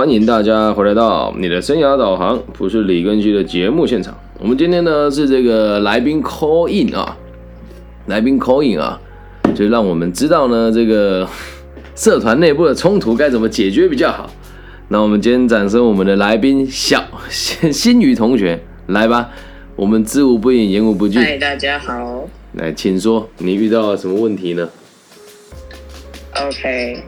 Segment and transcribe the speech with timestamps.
[0.00, 4.18] 欢迎大家回来到你的生涯导航，不是李根熙的节目现场。
[4.38, 7.14] 我们今天呢是这个来宾 call in 啊，
[8.06, 8.98] 来宾 call in 啊，
[9.54, 11.28] 就让我们知道呢这个
[11.94, 14.30] 社团内部的冲突该怎么解决比较好。
[14.88, 19.28] 那我们今天掌声我们的来宾小新宇同学来吧，
[19.76, 21.20] 我们知无不言，言无不尽。
[21.20, 22.26] 嗨，大家好。
[22.54, 24.66] 来，请说，你遇到了什么问题呢
[26.36, 27.02] ？OK，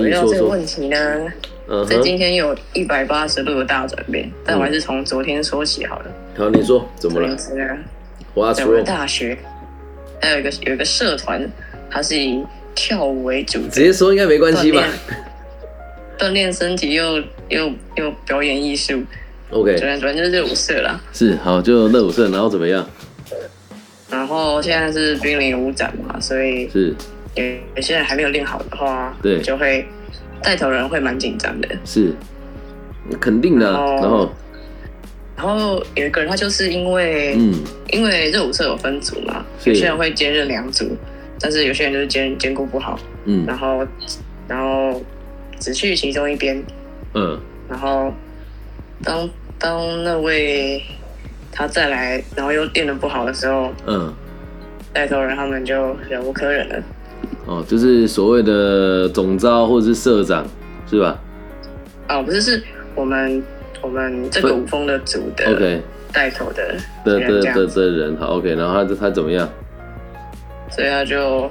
[0.00, 0.48] 遇到这个。
[0.48, 0.96] 问题呢，
[1.88, 6.06] 在今天有一百八十度的大转变，但我还是从昨天说起好了。
[6.36, 8.84] 好，你说怎么了在我的 wrong？
[8.84, 9.38] 大学，
[10.20, 11.48] 还有一个有一个社团，
[11.88, 12.44] 它是以
[12.74, 14.84] 跳舞为主，直接说应该没关系吧
[16.18, 19.02] 锻炼身体又又又表演艺术
[19.50, 21.00] ，？OK，主要主要就是热舞社啦。
[21.12, 22.84] 是好，就热舞社，然后怎么样？
[24.10, 26.94] 然后现在是濒临舞展嘛，所以是
[27.36, 27.44] 有
[27.76, 29.86] 有些人还没有练好的话，对就会
[30.42, 31.68] 带头人会蛮紧张的。
[31.84, 32.12] 是，
[33.20, 33.72] 肯定的。
[33.72, 34.30] 然后，
[35.36, 35.82] 然后？
[35.96, 37.54] 有一个人，他就是因为、嗯，
[37.88, 40.96] 因为热舞社有分组嘛，有些人会兼任两组，
[41.40, 43.46] 但是有些人就是兼兼顾不好，嗯。
[43.46, 43.86] 然后
[44.46, 45.02] 然后
[45.58, 46.62] 只去其中一边，
[47.14, 48.12] 嗯，然后
[49.02, 50.82] 当当那位
[51.50, 54.14] 他再来，然后又练的不好的时候，嗯，
[54.92, 56.82] 带头人他们就忍无可忍了。
[57.50, 60.46] 哦，就是所谓的总招或者是社长，
[60.88, 61.18] 是吧
[62.08, 62.62] 哦，不是，是
[62.94, 63.42] 我们
[63.82, 65.82] 我们这个分舞风的组的？OK
[66.12, 69.48] 带头的的人的的人，好 OK，然后他他怎么样？
[70.70, 71.50] 所以他就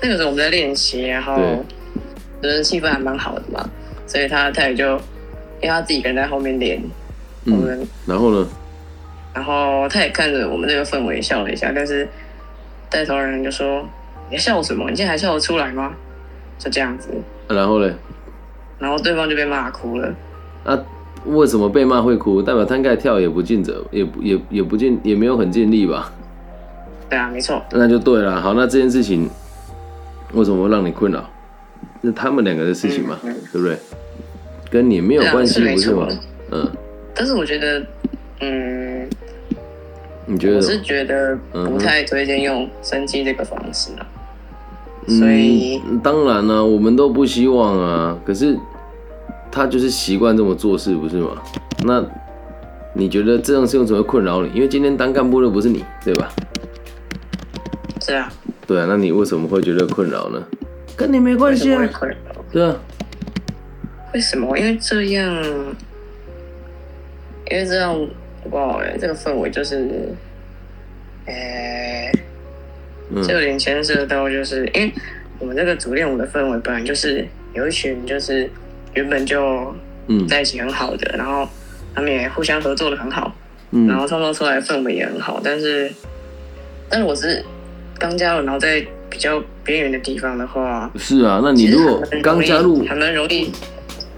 [0.00, 1.64] 那个时候我们在练习，然后
[2.40, 3.68] 对人气氛还蛮好的嘛，
[4.06, 4.92] 所以他他也就
[5.60, 6.80] 因为他自己一个人在后面练，
[7.46, 8.48] 我嗯，们然后呢？
[9.34, 12.08] 然后他也看着我们这个氛围笑了一下，但是
[12.88, 13.88] 带头人就说
[14.30, 14.88] ：“你笑什么？
[14.90, 15.92] 你现在还笑得出来吗？”
[16.58, 17.08] 就这样子，
[17.48, 17.92] 啊然后呢？
[18.78, 20.14] 然后对方就被骂哭了。
[20.64, 20.78] 啊，
[21.24, 22.40] 为什么被骂会哭？
[22.42, 26.12] 代表他应该跳也不尽责，也不也也不尽也没有很尽力吧？
[27.08, 28.40] 对啊，没错，那就对了。
[28.40, 29.28] 好，那这件事情
[30.32, 31.28] 为什么会让你困扰？
[32.02, 33.76] 是他们两个的事情嘛，嗯嗯对不对？
[34.70, 36.06] 跟你没有关系，不是吗？
[36.52, 36.70] 嗯，
[37.14, 37.82] 但是我觉得，
[38.40, 39.08] 嗯，
[40.26, 40.80] 你觉得我是？
[40.80, 44.06] 觉得不太推荐用生气这个方式啊。
[45.08, 48.18] 所以，嗯，当然了、我们都不希望啊。
[48.24, 48.56] 可是
[49.50, 51.42] 他就是习惯这么做事，不是吗？
[51.84, 52.04] 那
[52.92, 54.50] 你觉得这样是用什么困扰你？
[54.54, 56.30] 因为今天当干部的不是你，对吧？
[58.00, 58.32] 是啊，
[58.66, 60.42] 对啊，那你为什么会觉得困扰呢？
[60.96, 61.88] 跟你没关系啊？
[62.52, 62.76] 对啊，
[64.12, 64.58] 为什么？
[64.58, 65.34] 因为这样，
[67.50, 67.98] 因为这样
[68.48, 70.08] 不好哎，这个氛围就是，
[71.26, 72.12] 呃、嗯
[73.22, 74.92] 这有点牵涉到，就是因为
[75.38, 78.48] 我们这个组练舞的氛围本来就是有一群就是
[78.94, 79.74] 原本就
[80.06, 81.48] 嗯在一起很好的，然后
[81.94, 83.34] 他们也互相合作的很好，
[83.70, 85.90] 嗯然嗯后创造出来的氛围也很好，但是，
[86.88, 87.44] 但是我是
[87.98, 91.40] 刚加入，然后在比较边缘的地方的话，是啊。
[91.42, 93.50] 那你如果刚加入，还蛮容易，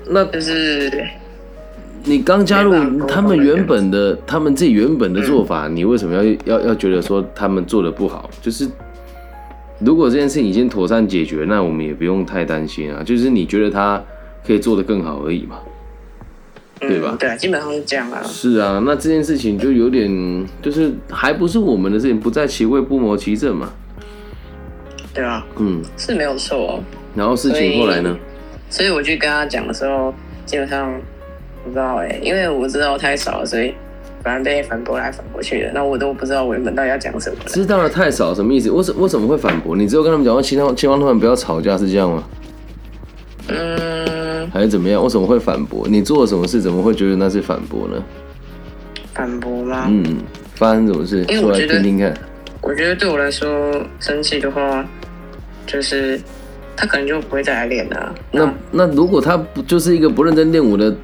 [0.08, 0.90] 那就是
[2.04, 8.28] 你刚加入他们原本的他们自己原本的做法，你为什么要要要觉得说他们做的不好？
[8.42, 8.68] 就是
[9.84, 13.02] 如果这件事情已经妥善解决，那我们也不用太担心啊。
[13.02, 14.02] 就是你觉得他
[14.46, 15.58] 可以做得更好而已嘛。
[16.80, 18.20] 对吧嗯、对，基本上是这样啊。
[18.24, 20.10] 是啊，那这件事情就有点
[20.60, 23.72] 就是还不是我们的事情，不在其位不谋其政嘛。
[25.14, 26.80] 对啊，嗯，是没有错哦。
[27.14, 28.18] 然后事情后来呢？
[28.68, 30.12] 所以我去跟他讲的时候，
[30.44, 30.92] 基本上
[31.62, 33.72] 不知道哎、因为我知道太少了，所以
[34.22, 35.72] 反正被反驳来反驳去的。
[35.72, 37.36] 那我都不知道我原本到底要讲什么。
[37.46, 38.70] 知道的太少什么意思？
[38.70, 39.76] 我怎我怎么会反驳？
[39.76, 42.24] 你只有跟他们讲说，希望希望他们不要吵架，是这样吗？
[43.48, 45.02] 嗯，还是怎么样？
[45.02, 45.86] 为什么会反驳？
[45.88, 48.02] 你做了什么事，怎么会觉得那是反驳呢？
[49.12, 49.86] 反驳吗？
[49.88, 50.18] 嗯，
[50.54, 51.24] 发生什么事？
[51.24, 52.14] 说来因为我觉得听听看。
[52.60, 53.48] 我觉得对我来说，
[53.98, 54.86] 生气的话，
[55.66, 56.20] 就是
[56.76, 58.14] 他可能就不会再来练了啊。
[58.30, 60.94] 那那如果他不就是一个不认真练舞的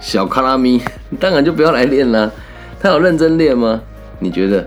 [0.00, 0.82] 小卡拉咪，
[1.20, 2.28] 当然就不要来练啦。
[2.84, 3.80] 他有认真练吗？
[4.18, 4.60] 你觉得？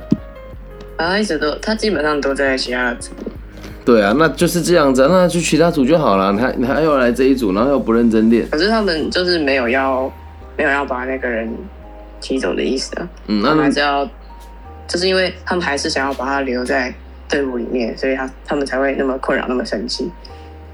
[0.95, 3.11] 啊，他一直都，他基本上都在其他组。
[3.85, 6.35] 对啊，那就是这样子、啊，那去其他组就好了。
[6.35, 10.11] 他他又来这一组，然后又不认真练，可是他们就是没有要，
[10.57, 11.47] 没有要把那个人
[12.19, 13.07] 踢走的意思啊。
[13.27, 14.03] 嗯，他们还那是要，
[14.87, 16.91] 就是因为他们还是想要把他留在
[17.29, 20.11] 队伍里面，所以他他们才会那么困扰，那么生气。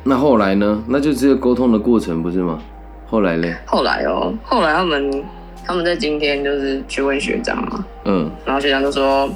[0.03, 0.81] 那后来呢？
[0.87, 2.57] 那就只有沟通的过程，不是吗？
[3.05, 5.21] 后来嘞，后来哦，后来他们
[5.65, 9.29] 他们在今天就是去问学长嘛，嗯，然后学长就说，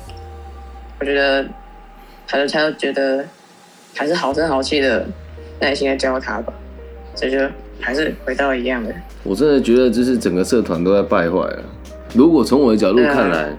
[1.00, 1.45] 我觉得，
[2.27, 3.25] 他就他就觉得
[3.95, 5.06] 还是好声好气的
[5.59, 6.53] 耐心的教他吧，
[7.15, 7.39] 所以就
[7.79, 8.94] 还是回到一样的。
[9.24, 11.59] 我真的觉得就是整个社团都在败坏了。
[12.13, 13.50] 如果从我的角度看来，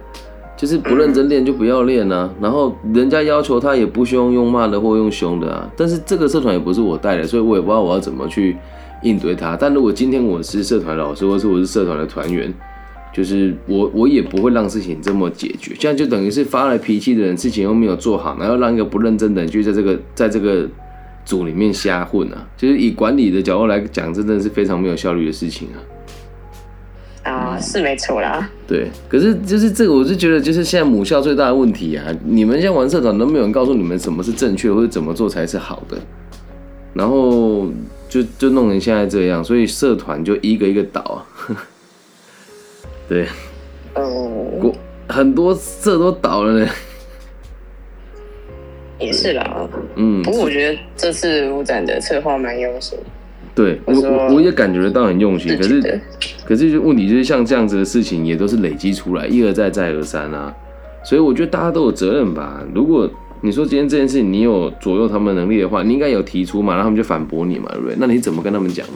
[0.56, 2.28] 就是不认真练就不要练啊。
[2.40, 5.70] 然后人家要求他也不需要用骂的或用凶的啊。
[5.76, 8.56] 但是这个社团也不是我带的，所以我也不知道我要怎么去
[9.02, 9.56] 应对他。
[9.56, 12.52] 但如果今天我是社团老师，或是我是社团的团员，
[13.12, 15.74] 就是我我也不会让事情这么解决。
[15.78, 20.68] 这样就等于是发了脾气的人，事情又没有做好，然后让一个不认真的人就在这个在这个
[21.24, 22.46] 组里面瞎混啊。
[22.56, 25.78] 就是以管理的角度来讲，真的是非常没有效率的事情啊。
[27.24, 28.48] 啊，是没错啦。
[28.66, 32.06] 对，可是就是这个，我是觉得就是现在母校最大的问题啊！
[32.24, 35.98] 你们现在玩社团都没有人告诉你们什么是正确，或者怎么做才是好的，
[36.94, 37.66] 然后
[38.08, 41.18] 就就弄成现在这样，所以社团就一个一个倒啊。
[43.08, 43.26] 对，
[43.94, 44.74] 哦，国
[45.08, 46.68] 很多社都倒了呢。
[48.98, 49.68] 也是啦。
[49.94, 52.98] 嗯不，过我觉得这次舞展的策划蛮用心，
[53.54, 56.00] 对我我我我也感觉得到很用心，可是。
[56.44, 60.54] 可是就问题就是像这样子的事情也都是累积出来，一而再再而三啊，
[61.04, 62.62] 所以我觉得大家都有责任吧。
[62.74, 63.08] 如果
[63.40, 67.96] 你说今天这件事情你有左右他们能力的话，你应该有提出嘛，然后他们就反驳你嘛，对不对？
[67.98, 68.94] 那你怎么跟他们讲呢？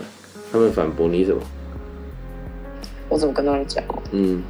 [0.50, 1.40] 他们反驳你什么？
[3.08, 3.82] 我怎么跟他们讲？
[4.10, 4.42] 嗯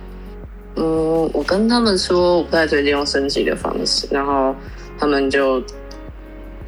[0.77, 4.55] 嗯，我跟他们说我不太推荐用升级的方式，然后
[4.99, 5.63] 他们就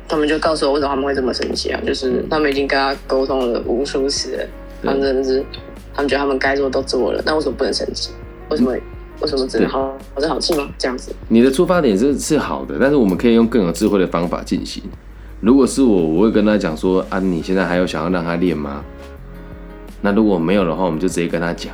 [0.06, 4.46] 他们就告诉我为什么他们会这么生气啊，就是他们已经跟他沟通了无数次了，
[4.82, 5.42] 他们真的是
[5.94, 8.10] 他们觉得他们该做都做了，那为什么不能升级？
[8.50, 8.76] 为什么
[9.24, 10.68] 为什么只能好好声好气吗？
[10.76, 11.10] 这样子？
[11.28, 14.82] 你的出发点是是好的，但是我们可以用更有智慧的方法进行。
[15.40, 18.84] 如果是我，我会跟他讲说啊，你现在还有想要让他练吗？
[20.02, 21.72] 那如果没有的话，我们就直接跟他讲。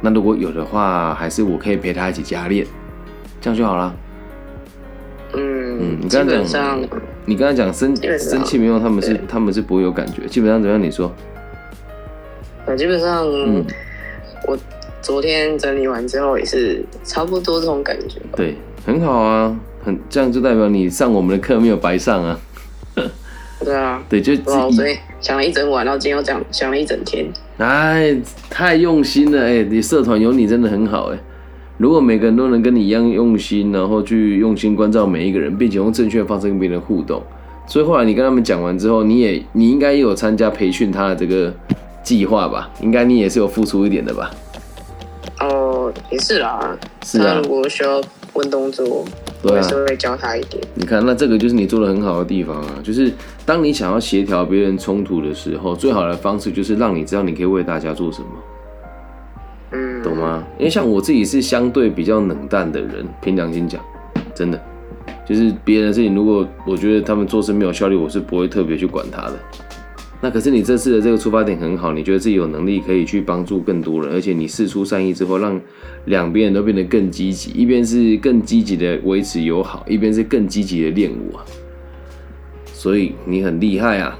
[0.00, 2.66] 那如果有的话，还是我可以陪他一起加练，
[3.42, 3.94] 这样就好了。
[5.34, 6.80] 嗯嗯，你刚刚讲
[7.26, 10.26] 你刚才讲生生气没用，他们是他们是不会有感觉。
[10.26, 10.82] 基本上怎么样？
[10.82, 11.12] 你说？
[12.64, 13.62] 呃基本上、嗯
[14.46, 14.56] 我
[15.06, 18.18] 昨天整理完之后也是差不多这种感觉。
[18.34, 22.36] 对，很好啊，很这样就代表你上我们的课没有白上啊。
[23.64, 27.24] 对啊， 对，就对啊，我昨天想了一整晚，然后今天又讲想了一整天。
[27.58, 28.20] 哎，
[28.50, 29.62] 太用心了哎！
[29.62, 31.18] 你社团有你真的很好哎。
[31.78, 37.22] 如果每个人都能跟你一样用心，然后去用心关照每一个人，并且用正确的方式跟别人互动，
[37.68, 41.54] 所以后来你跟他们讲完之后，你也你应该也有参加培训他的这个
[42.02, 42.68] 计划吧？
[42.82, 44.28] 应该你也是有付出一点的吧？
[46.06, 46.78] 哦，也是啦。
[47.04, 48.00] 是啊他如果需要
[48.34, 49.04] 问动作，
[49.42, 50.62] 我也是会教他一点。
[50.74, 53.12] 你看，那这个就是你做的很好的地方啊，就是
[53.44, 58.28] 当你想要协调别人冲突的时候，最好的方式就是让你知道你可以为大家做什么。
[59.72, 60.44] 嗯，懂吗？
[60.58, 63.80] 因为像我自己是相对比较冷淡的人，凭良心讲，
[64.34, 64.60] 真的，
[65.26, 69.34] 就是别人的事情，如果我觉得他们做事没有效率，我是不会特别去管他的。
[70.20, 75.60] 那可是你这次的这个出发点很好，你觉得自己有能力可以去帮助更多人，而且你事出善意之后，让
[76.06, 81.44] 两边人都变得更积极，一边是更积极的维持友好，一边是更积极的练武啊。
[82.72, 84.18] 所以你很厉害啊，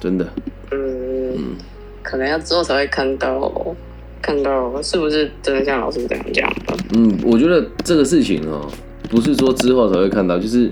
[0.00, 0.28] 真的。
[0.72, 1.54] 嗯，
[2.02, 3.74] 可能要之后才会看到，
[4.20, 6.76] 看到是不是真的像老师这样讲的。
[6.96, 8.68] 嗯，我觉得这个事情哦，
[9.08, 10.70] 不是说之后才会看到，就是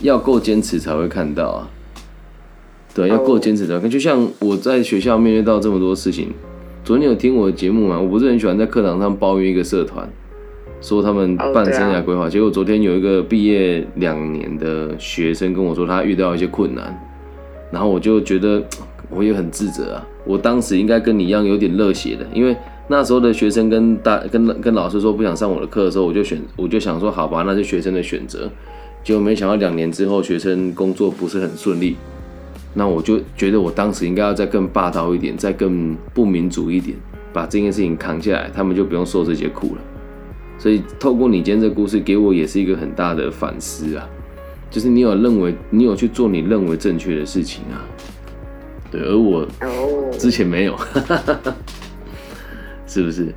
[0.00, 1.70] 要够坚持才会看到啊。
[2.94, 3.90] 对，要够坚持才会看。
[3.90, 6.28] 就像我在学校面对到这么多事情，
[6.84, 7.98] 昨天有听我的节目嘛？
[7.98, 10.08] 我不是很喜欢在课堂上抱怨一个社团，
[10.80, 16.96] 说他们办生涯规划，结果昨天有一个毕业两年的学生跟我说他遇到一些困难，
[17.72, 18.62] 然后我就觉得
[19.10, 20.06] 我也很自责啊。
[20.24, 28.48] 我当时应该跟你一样有点热血的，因为那时候的学生跟大跟跟老师说不想上我的课的时候，我就选我就想说好吧，那是学生的选择。
[29.02, 31.96] 结果没想到两年之后，学生工作不是很顺利，
[32.74, 36.96] 那我就觉得我当时应该要再更霸道一点，再更不民主一点，
[37.32, 39.80] 把这件事情扛下来，他们就不用受这些苦了。
[40.58, 44.08] 所以透过你今天这故事，给我也是一个很大的反思啊，
[44.70, 47.84] 就是你有认为你有去做你认为正确的事情啊，
[48.90, 50.76] 对，而我哦，之前没有，
[52.86, 53.32] 是不是？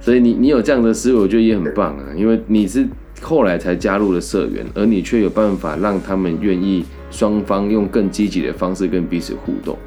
[0.00, 2.86] 所以你你有这样的思维，我觉得也很棒啊，因为你是
[3.20, 6.84] 后来才加入了社员，而你却有办法让他们愿意
[7.16, 9.78] 双方用更积极的方式跟彼此互动，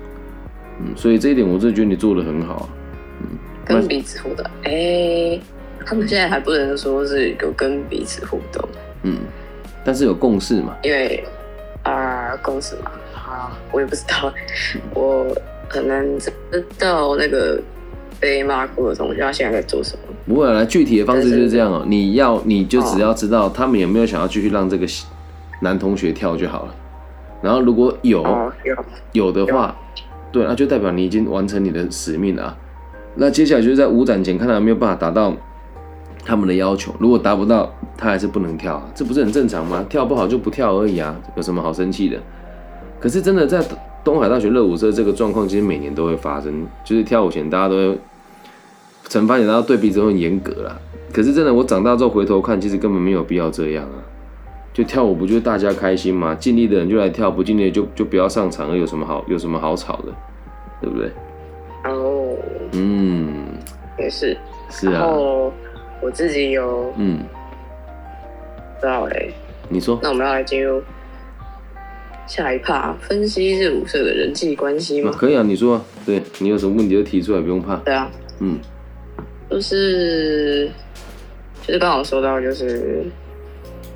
[0.80, 2.70] 嗯，所以这一点我真的觉得你做的很好啊，
[3.64, 4.44] 跟彼此互动。
[4.64, 5.40] 哎、
[5.86, 8.68] 他们现在还不能说是有跟彼此互动，
[9.04, 9.20] 嗯，
[9.86, 11.24] 但是有共识嘛，因为
[11.84, 14.34] 啊、公司嘛，啊，我也不知道，
[14.96, 15.28] 我
[15.68, 16.34] 可能知
[16.80, 17.62] 道那个
[18.20, 20.00] 被骂过的同学他现在在做什么。
[20.28, 24.88] 不会啊，具体的方式就是这样哦、你要你就只要知道他们有没有想要继续让这个
[25.62, 26.76] 男同学跳就好了，
[27.42, 28.76] 然后如果有，哦，有
[29.14, 29.76] 有的话，
[30.32, 32.58] 对，那就代表你已经完成你的使命了啊。
[33.16, 35.34] 那接下来就是在舞展前看他有没有办法达到
[36.24, 39.86] 他们的要求，如果达不到，他还是不能跳啊，这不是很正常吗？
[39.90, 42.18] 跳不好就不跳而已啊，有什么好生气的？
[43.00, 43.64] 可是真的在
[44.04, 48.00] 东海大学热舞社这个状况，其实每年都会发生，就是跳舞前大家都会
[49.08, 50.78] 惩罚你，然后对比之后很严格啦。
[51.12, 53.98] 可是真的，我长大之后回头看，其实根本没有必要这样啊。
[54.80, 56.34] 就跳舞不就是大家开心吗？
[56.36, 60.14] 尽力的人就来跳，不尽力的就就不要上场，有什么好有什么好吵的，
[60.80, 61.12] 对不对？
[61.84, 62.34] 哦，
[62.72, 63.44] 嗯，
[63.98, 64.38] 也是。
[64.70, 65.52] 是啊，然后
[66.02, 67.20] 我自己有嗯，
[68.76, 69.28] 不知道哎，
[69.68, 70.82] 你说那我们要来进入
[72.26, 75.12] 下一趴，分析日舞社的人际关系吗？
[75.12, 77.76] 可以啊，你说啊，对你有什么问题就提出来，不用怕。
[77.78, 78.10] 对啊，
[78.40, 78.58] 嗯
[79.50, 80.72] 就是
[81.68, 83.04] 就是刚好说到，就是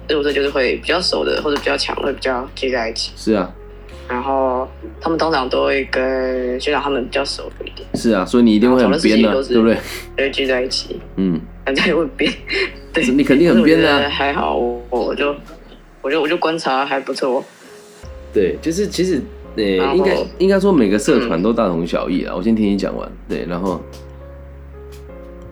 [0.08, 3.12] 日舞社就是会比较熟的或者比较强，会比较聚在一起。
[3.16, 3.50] 是啊，
[4.10, 4.68] 然后
[5.00, 9.76] 他们通常都会跟学长他们比较熟一点，是啊，所以你一定会很编的、对不对？
[10.18, 12.32] 就会聚在一起， 嗯，反正也会编。
[12.94, 15.36] 对，你肯定很编的还好，我我就
[16.02, 17.44] 我就我就观察还不错。
[18.34, 19.22] 对，就是其实
[19.56, 19.64] 呃，
[19.96, 22.34] 应该应该说每个社团都大同小异啊。
[22.36, 23.82] 我先听你讲完，对，然后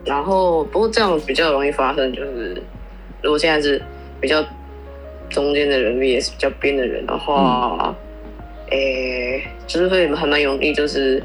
[0.03, 2.61] 然后不过这样比较容易发生，就是
[3.23, 3.81] 如果现在是
[4.21, 4.45] 比较
[5.29, 7.93] 中间的人物，也是比较边的人的话，
[8.69, 11.21] 诶、就是会还蛮容易，就是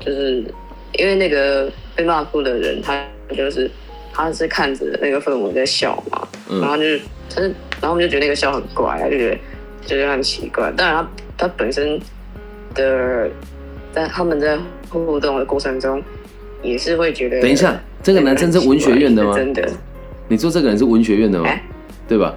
[0.00, 0.44] 就是
[0.98, 3.70] 因为那个被骂哭的人，他就是
[4.12, 6.26] 他是看着那个氛围在笑嘛，
[6.60, 7.00] 然后嗯就是，
[7.34, 7.48] 但是
[7.80, 9.36] 然后我们就觉得那个笑很怪啊，就觉得
[9.82, 10.72] 就觉得很奇怪。
[10.76, 10.96] 当然
[11.36, 12.00] 他，他本身
[12.74, 13.28] 的
[13.92, 14.58] 在他们在
[14.88, 16.02] 互动的过程中，
[16.62, 17.40] 也是会觉得。
[17.40, 19.34] 等一下，这个男生是文学院的吗？
[19.34, 19.68] 真的，
[20.28, 21.62] 你说这个人是文学院的吗哎？
[22.06, 22.34] 对吧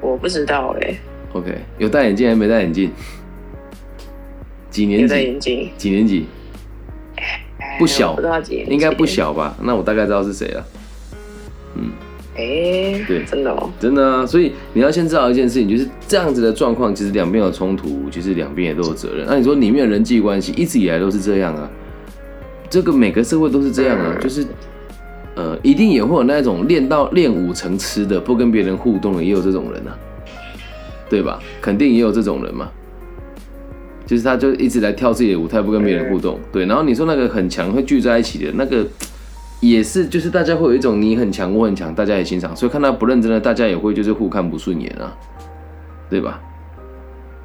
[0.00, 0.96] 我不知道哎、
[1.32, 2.90] ？OK，有戴眼镜还没戴眼镜？
[4.70, 5.24] 几年有戴级？
[5.26, 6.26] 眼镜，几年级？
[7.16, 9.06] 哎不小不知道应该不。
[9.06, 9.56] 小吧？
[9.62, 10.64] 那我大概知道是谁了。
[11.76, 11.90] 嗯
[12.34, 19.26] 哎、对真的哦，真的啊，所以你要先知道一件事情，就是这样子的状况，其实两边有冲突，其实两边也都有责任。
[19.28, 21.70] 那你说里面的人际关系一直以来都是这样啊，
[22.70, 24.46] 这个每个社会都是这样啊，就是
[25.34, 29.96] 呃，一定也会有那种练到练武成痴的，不跟别人互动的，也有这种人啊，
[31.08, 31.38] 对吧？
[31.60, 32.70] 肯定也有这种人嘛，
[34.06, 36.66] 就是他就一直来跳自己的舞台，不跟别人互动，对。
[36.66, 38.86] 然后你说那个很强会聚在一起的那个。
[39.64, 45.16] 也是，就是大家会有一种你很强，我很强，大家也欣赏，所以看他不认真的，大家也会就是互看不顺眼啊，
[46.10, 46.40] 对吧？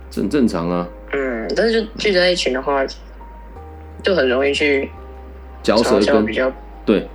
[0.09, 2.83] 这很正常啊，嗯，但是就聚在一起的话，
[4.01, 4.89] 就很容易去
[5.61, 6.51] 嚼舌根比，较，
[6.83, 7.07] 对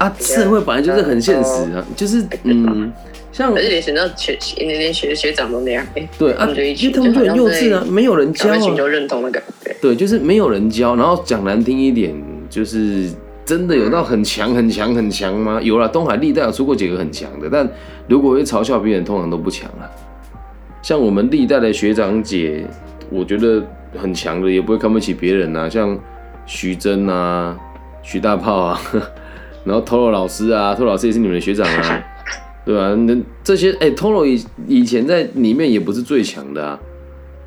[0.00, 2.90] 啊，社会本来就是很现实啊，就是嗯，
[3.30, 9.76] 像而且连学到学连连学学长都那样，哎、对啊，就他们就很幼稚啊，没有人教搞一群就啊，认同的感觉。
[9.78, 12.14] 对，就是没有人教，然后讲难听一点，
[12.48, 13.10] 就是
[13.44, 15.60] 真的有到很强很强很强吗？
[15.62, 17.68] 有了，东海历代有出过几个很强的，但
[18.08, 19.84] 如果会嘲笑别人，通常都不强啊。
[20.80, 22.64] 像我们历代的学长姐，
[23.10, 23.62] 我觉得
[23.98, 25.98] 很强的，也不会看不起别人啊，像
[26.46, 27.54] 徐峥啊、
[28.02, 28.80] 徐大炮啊，
[29.64, 32.04] 然后 Toro 老师啊，Toro 老师也是你们的学长啊，
[32.64, 36.78] 对吧、那这些哎、t o r o 以以前在里面也不是最强的啊，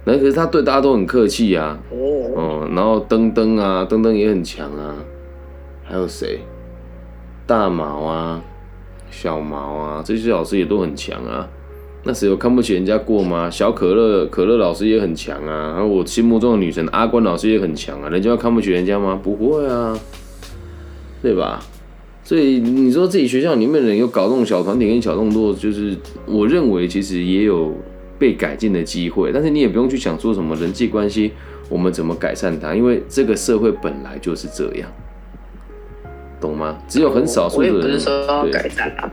[0.06, 1.98] 那可是他对大家都很客气啊，哦，
[2.36, 4.96] 哦，然后登登啊，登登也很强啊，
[5.84, 6.40] 还有谁？
[7.46, 8.42] 大毛啊，
[9.10, 11.48] 小毛啊，这些老师也都很强啊。
[12.06, 13.50] 那谁有看不起人家过吗？
[13.50, 15.72] 小可乐，可乐老师也很强啊。
[15.72, 19.18] 然后我心目中的女神阿关老师也很强啊，人家要看不起人家吗？
[19.24, 19.98] 不会啊，
[21.22, 21.64] 对吧？
[22.24, 27.76] 所以你说自己学校里面的人有搞这种小团体跟小动作，就是我认为其实也有
[28.18, 31.34] 被改进的机会，但是你也不用去想说什么人际关系
[31.70, 34.90] 我们怎么改善它，因为这个社会本来就是这样，
[36.40, 36.78] 懂吗？
[36.88, 39.12] 只有很少数我也的人不是说要改善啊，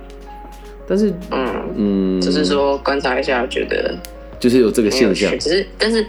[0.86, 3.98] 但是嗯，嗯，只是说观察一下，觉得
[4.38, 6.06] 就是有这个现象趣。，只是但是，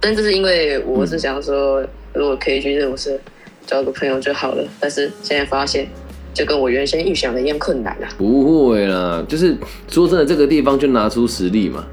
[0.00, 1.82] 但这是因为我是想说，
[2.12, 3.18] 如果可以去热舞社
[3.66, 4.64] 交个朋友就好了。
[4.80, 5.86] 但是现在发现，
[6.32, 8.08] 就跟我原先预想的一样困难啊。
[8.18, 9.56] 不会啦，就是
[9.88, 11.84] 说真的，这个地方就拿出实力嘛。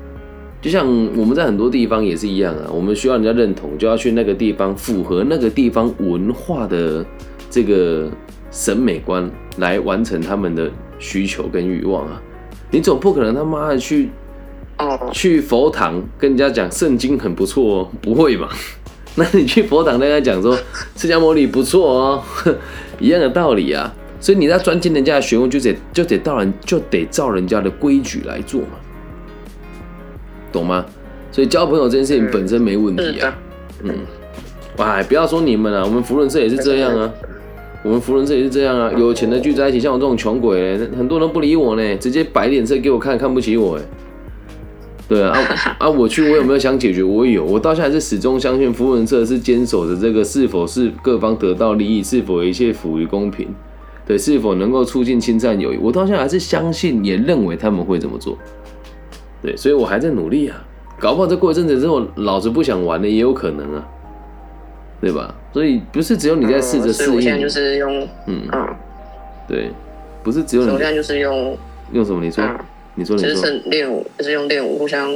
[0.61, 0.85] 就像
[1.17, 7.03] 我们在很多地方也是一样啊，我们需要人家认同，就要去那个地方符合那个地方文化的
[7.49, 8.07] 这个
[8.51, 12.21] 审美观来完成他们的需求跟欲望啊。
[12.69, 14.09] 你总不可能他妈的去
[14.77, 18.47] 哦，去佛堂跟人家讲圣经很不错哦，不会嘛？
[19.15, 20.57] 那你去佛堂跟人家讲说
[20.95, 22.23] 释迦牟尼不错哦，
[22.99, 23.93] 一样的道理啊。
[24.19, 28.67] 所以你在钻进人家的学问，就得就得到人就得照人家的规矩来做嘛，
[30.51, 30.85] 懂吗？
[31.31, 33.35] 所以交朋友这件事情本身没问题啊，
[33.83, 33.95] 嗯，
[34.77, 37.11] 哎，不要说你们了，我们福伦社也是这样啊。
[37.83, 43.81] 我们福伦社也是这样啊，有钱的聚在一起，像我这种穷鬼，很多人不理我呢，直接摆脸色给我看，看不起我哎。
[45.11, 45.37] 对啊，
[45.77, 47.03] 啊，我去，我有没有想解决？
[47.03, 53.53] 我有，我到现在是始终相信福文社是坚守着这个是否是各方得到利益，是否一切符于公平，
[54.07, 58.37] 对，是否能够促进亲善友谊，我到现在还是相信，也认为他们会这么做。
[59.41, 60.63] 对，所以我还在努力啊，
[60.97, 63.85] 搞不好再过一阵子之后，老子不想玩了，也有可能啊。
[65.01, 65.33] 对吧？
[65.51, 67.15] 所以不是只有你在试着适应。
[67.15, 68.67] 我现在就是用，嗯嗯，
[69.47, 69.71] 对，
[70.23, 70.69] 不是只有你。
[70.69, 71.57] 我现在就是用
[71.91, 72.23] 用什么？
[72.23, 72.43] 你说，
[73.01, 75.13] 你说，就是练舞，就是用练舞互相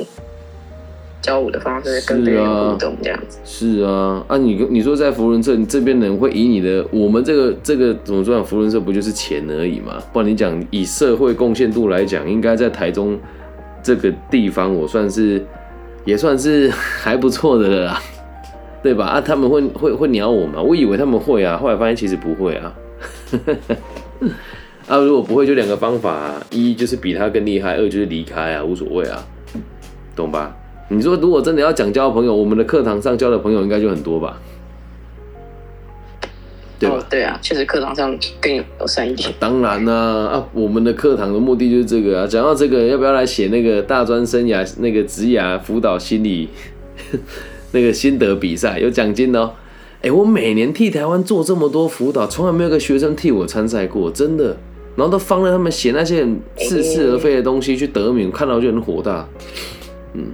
[1.21, 3.37] 交舞的方式跟别人互动这样子。
[3.45, 8.43] 是啊，啊，你你说在福伦社，你这边人会以你的我们这个这个怎么说？
[8.43, 10.01] 福伦社不就是钱而已嘛？
[10.11, 13.19] 不然你讲以社会贡献度来讲，应该在台中
[13.81, 15.43] 这个地方，我算是
[16.05, 17.99] 也算是 还不错的了。
[18.83, 19.07] 对吧？
[19.07, 20.61] 啊，他们会会会鸟我吗？
[20.61, 22.71] 我以为他们会啊，后来发现其实不会啊。
[24.87, 29.25] 啊，如果不会，就两个方法：一就是比他更厉害，二就是离开啊，无所谓啊，
[30.15, 30.55] 懂吧？
[30.89, 34.39] 你说如果真的要讲交朋友，我们的课堂上交的朋友应该就很多吧？
[36.77, 37.03] 对吧？
[37.09, 39.33] 对啊，确实课堂上更友善一点。
[39.39, 39.93] 当然啦，
[40.27, 42.27] 啊，我们的课堂的目的就是这个啊。
[42.27, 46.49] 讲到这个，要不要来写那个大专生涯那个职涯辅导心理？
[47.71, 49.51] 那个心得比赛有奖金哦，
[50.01, 54.55] 哎，我每年替台湾做这么多辅导，从来没有个学生替我参赛过，真的。
[54.95, 56.25] 然后都放任他们写那些
[56.57, 59.27] 似是而非的东西去得名，看到就很火大。
[60.13, 60.27] 嗯，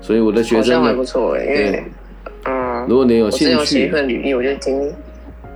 [0.00, 1.84] 所以我的学生还不错哎，因为
[2.44, 4.92] 嗯，如果你有兴趣，写一份履历，我就听，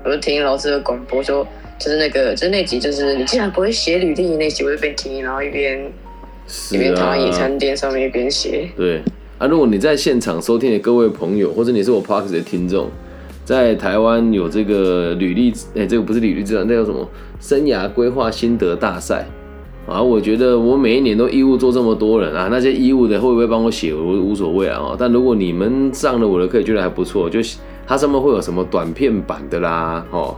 [0.05, 1.47] 我就听老师的广播说，
[1.79, 5.81] 就是那个，就是那集，就是你竟然不会写履历那集，我就边听，然后一边
[6.73, 9.01] 一边躺在野餐垫上面一边写，对。
[9.39, 12.89] 啊，如果你在现场收听的各位朋友，或者你是我 Parks 的听众，
[13.45, 17.09] 在台湾有这个履历，哎，这个不是履历这那叫什么？
[17.41, 19.27] 生涯规划心得大赛
[19.89, 20.01] 啊！
[20.01, 24.95] 我觉得我每一年都义务做这么多人啊，那些义务的会不会帮我写，我无所谓啊。
[24.97, 27.41] 但如果你们上了我的课，觉得还不错，就
[27.85, 30.37] 它上面会有什么短片版的啦，哦，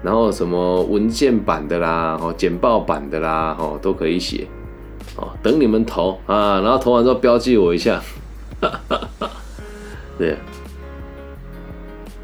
[0.00, 4.46] 然后什么文件版的啦，哦，简报版的啦，哦，都可以写，
[5.16, 8.00] 哦，等你们投啊，然后投完之后标记我一下。
[10.16, 10.36] 对，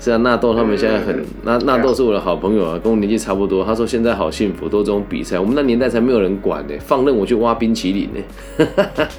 [0.01, 3.63] 是啊，纳豆他们现在很纳纳豆是我的好朋友啊，跟我年纪差不多。
[3.63, 8.67] 他说现在好幸福，都这种比赛，我们那年代才没有人管呢，放任我去挖冰淇淋呢。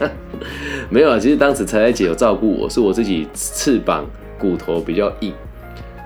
[0.89, 4.03] 没有啊，其实当时彩彩姐有照顾我，是我自己翅膀
[4.39, 5.31] 骨头比较硬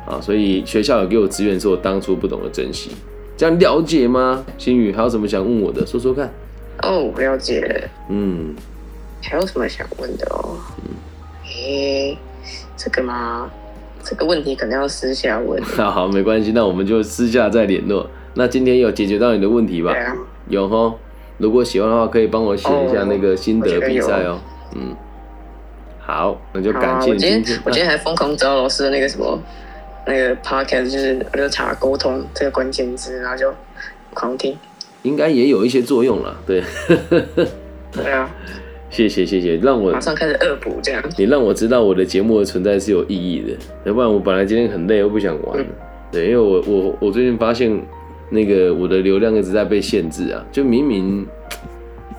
[0.06, 2.92] 啊，所以学校有给我资源，是我当初不懂得珍惜。
[3.38, 4.46] 这样了解吗？
[4.58, 5.86] 心宇还有什么想问我的？
[5.86, 6.30] 说说看。
[6.84, 7.90] 哦，了解。
[8.10, 8.54] 嗯。
[9.24, 10.58] 还有什么想问的哦？
[10.84, 10.92] 嗯
[11.46, 12.18] 诶，
[12.78, 13.50] 这个吗？
[14.06, 15.62] 这个问题可能要私下问。
[15.64, 18.08] 好 好，没关系，那我们就私下再联络。
[18.36, 19.94] 那今天有解决到你的问题吧？
[20.48, 20.94] 有哈。
[21.38, 24.40] 如果喜欢的话，可以帮我写一下那个心得比赛哦。
[24.76, 24.96] 嗯，
[26.00, 27.12] 好，那就感谢。
[27.12, 29.38] 我今天我今天还疯狂找老师的那个什么
[30.06, 33.54] 那个 podcast，就是我就查沟通这个关键字，然后就
[34.14, 34.58] 狂听。
[35.02, 36.64] 应该也有一些作用了，对。
[37.92, 38.30] 对啊。
[38.90, 41.04] 谢谢谢谢，让我马上开始恶补这样。
[41.18, 45.66] 你让我知道我的节目的存在是有意义的，要不然我本来今天很累，又不想玩。
[46.12, 47.78] 对，因为我我我最近发现
[48.30, 51.26] 那个我的流量一直在被限制啊，就明明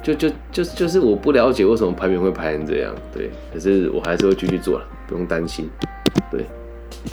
[0.03, 5.71] 就就就就是我不了解为什么排名会排成这样，对，可是我还是会继续做了，不用担心。
[6.31, 6.45] 对，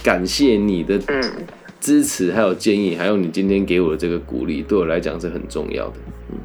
[0.03, 0.99] 感谢你的
[1.79, 5.95] 支持，还有建议，还有你今天给我的这个鼓励，对我来讲是很重要的。
[6.31, 6.37] 嗯，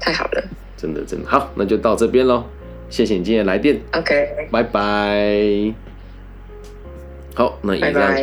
[0.00, 0.42] 太好了。
[0.80, 2.42] 真的真的好，那就到这边喽。
[2.88, 3.78] 谢谢你今天来电。
[3.92, 5.74] OK，拜拜。
[7.34, 8.14] 好，那以上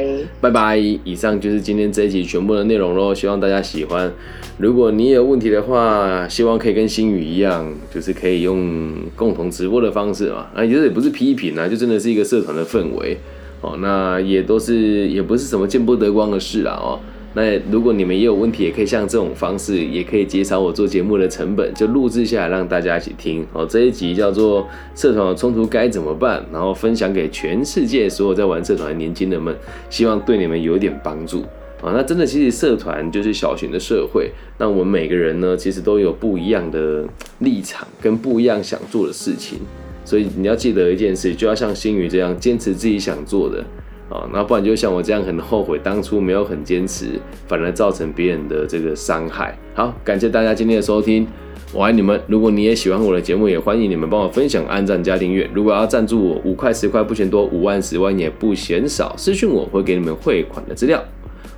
[0.41, 0.75] 拜拜。
[0.77, 3.13] 以上就是今天这一集全部的内容喽。
[3.13, 4.11] 希望大家喜欢。
[4.57, 10.47] 如果你有问题的话，希望可以跟星宇一样，就是可以用共同直播的方式嘛。
[10.55, 13.17] 啊，其实也不是批评啊，就真的是一个社团的氛围
[13.61, 13.77] 哦。
[13.79, 16.99] 那也都是也不是什么见不得光的事啊哦。
[17.37, 23.45] 那如果你们也有问题，也可以像这种方式，也可以减少我做节目的成本，就录制下来让大家一起听。
[23.53, 24.63] 哦，这一集叫做
[24.99, 29.55] 《社团的冲突该怎么办》，然后分享给全世界所有在玩社团的年轻人们，
[29.87, 31.43] 希望对你们有一点帮助。
[31.79, 37.05] 啊，那真的其实社团就是小型的社会，那我们每个人呢，其实都有不一样的
[37.37, 39.59] 立场跟不一样想做的事情，
[40.03, 43.63] 所以你要记得一件事，就要像星宇这样坚持自己想做的。
[44.09, 49.57] 啊，那不然就像我这样很后悔当初没有很坚持，反而造成别人的这个伤害。
[49.73, 51.27] 好，感谢大家今天的收听，
[51.73, 52.19] 我爱你们！
[52.27, 55.49] 如果你也喜欢我的节目，也欢迎你们帮我分享、按赞、加订阅。
[55.53, 61.03] 如果要赞助我，五块、十块不嫌多，五万、十万也不嫌少，私讯我会给你们汇款的资料。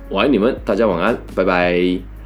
[0.08, 2.19] 我爱你们，大家晚安，拜拜。